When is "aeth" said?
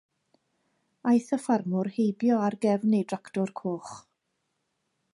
1.11-1.27